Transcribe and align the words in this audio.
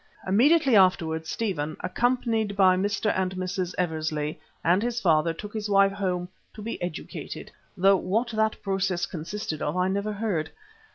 Immediately 0.27 0.75
afterwards 0.75 1.29
Stephen, 1.29 1.77
accompanied 1.81 2.55
by 2.57 2.75
Mr. 2.75 3.13
and 3.15 3.35
Mrs. 3.35 3.75
Eversley 3.77 4.39
and 4.63 4.81
his 4.81 4.99
father, 4.99 5.31
took 5.31 5.53
his 5.53 5.69
wife 5.69 5.91
home 5.91 6.27
"to 6.55 6.61
be 6.63 6.81
educated," 6.81 7.51
though 7.77 7.97
what 7.97 8.31
that 8.31 8.59
process 8.63 9.05
consisted 9.05 9.61
of 9.61 9.77
I 9.77 9.89
never 9.89 10.13
heard. 10.13 10.49